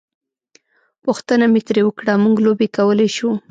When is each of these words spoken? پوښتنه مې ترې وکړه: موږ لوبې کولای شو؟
پوښتنه 1.05 1.45
مې 1.53 1.61
ترې 1.67 1.81
وکړه: 1.85 2.13
موږ 2.23 2.37
لوبې 2.45 2.67
کولای 2.77 3.09
شو؟ 3.15 3.29